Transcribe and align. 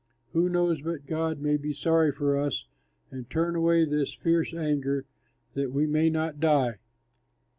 Who 0.33 0.49
knows 0.49 0.81
but 0.81 1.05
God 1.05 1.39
may 1.41 1.57
be 1.57 1.73
sorry 1.73 2.11
for 2.11 2.35
us 2.35 2.65
and 3.11 3.29
turn 3.29 3.55
away 3.55 3.85
his 3.85 4.15
fierce 4.15 4.51
anger, 4.51 5.05
that 5.53 5.71
we 5.71 5.85
may 5.85 6.09
not 6.09 6.39
die." 6.39 6.79